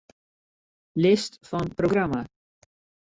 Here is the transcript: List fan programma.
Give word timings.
List 1.05 1.37
fan 1.51 1.69
programma. 1.83 2.27